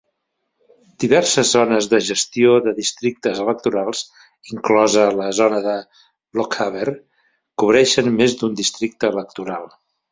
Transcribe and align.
Diverses 1.01 1.51
zones 1.57 1.89
de 1.91 1.99
gestió 2.07 2.55
de 2.69 2.73
districtes 2.79 3.43
electorals, 3.45 4.01
inclosa 4.55 5.05
la 5.21 5.31
zona 5.43 5.61
de 5.69 5.77
Lochaber, 6.41 6.91
cobreixen 7.65 8.15
més 8.23 8.41
d'un 8.43 8.63
districte 8.65 9.17
electoral. 9.17 9.75